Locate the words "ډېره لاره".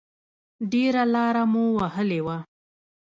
0.71-1.43